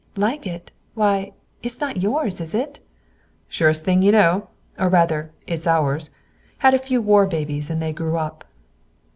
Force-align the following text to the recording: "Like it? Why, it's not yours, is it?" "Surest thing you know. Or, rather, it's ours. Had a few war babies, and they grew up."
"Like 0.15 0.47
it? 0.47 0.71
Why, 0.95 1.31
it's 1.61 1.79
not 1.79 1.97
yours, 2.01 2.41
is 2.41 2.55
it?" 2.55 2.79
"Surest 3.47 3.85
thing 3.85 4.01
you 4.01 4.11
know. 4.11 4.47
Or, 4.79 4.89
rather, 4.89 5.31
it's 5.45 5.67
ours. 5.67 6.09
Had 6.65 6.73
a 6.73 6.79
few 6.79 6.99
war 6.99 7.27
babies, 7.27 7.69
and 7.69 7.79
they 7.79 7.93
grew 7.93 8.17
up." 8.17 8.43